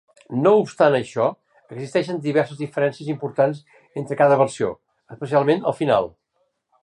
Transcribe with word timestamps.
No 0.45 0.51
obstant 0.59 0.95
això, 0.99 1.25
existeixen 1.75 2.23
diverses 2.23 2.59
diferències 2.63 3.11
importants 3.15 3.61
entre 4.03 4.19
cada 4.23 4.41
versió, 4.43 4.71
especialment 5.17 5.65
al 5.73 5.79
final. 5.83 6.11